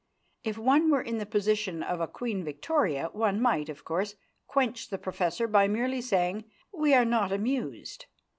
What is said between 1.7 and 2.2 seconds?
of a